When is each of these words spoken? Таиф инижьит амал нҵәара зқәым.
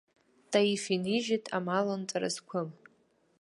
Таиф 0.51 0.83
инижьит 0.95 1.45
амал 1.57 1.87
нҵәара 1.99 2.29
зқәым. 2.35 2.69